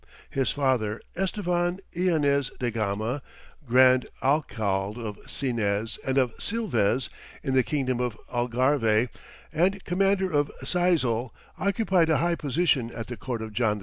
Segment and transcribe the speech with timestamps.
[0.31, 3.21] His father, Estevam Eanez da Gama,
[3.67, 7.07] grand alcalde of Sinès and of Silvès,
[7.43, 9.09] in the kingdom of Algarve,
[9.53, 13.79] and commander of Seizal, occupied a high position at the court of John II.